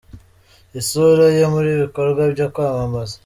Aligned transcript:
isura 0.79 1.25
ye 1.37 1.43
mu 1.51 1.59
bikorwa 1.83 2.21
byo 2.33 2.45
kwamamaza. 2.53 3.15